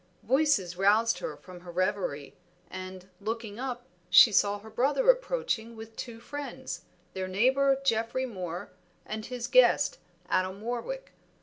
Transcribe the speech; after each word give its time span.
Voices 0.23 0.75
roused 0.77 1.19
her 1.19 1.37
from 1.37 1.59
her 1.59 1.71
reverie, 1.71 2.35
and, 2.71 3.07
looking 3.19 3.59
up, 3.59 3.85
she 4.09 4.31
saw 4.31 4.57
her 4.57 4.69
brother 4.71 5.11
approaching 5.11 5.75
with 5.75 5.95
two 5.95 6.19
friends, 6.19 6.85
their 7.13 7.27
neighbor 7.27 7.77
Geoffrey 7.83 8.25
Moor 8.25 8.71
and 9.05 9.27
his 9.27 9.45
guest 9.45 9.99
Adam 10.27 10.59
Warwick. 10.59 11.11